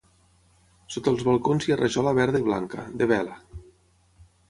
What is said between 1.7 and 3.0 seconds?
ha rajola verda i blanca,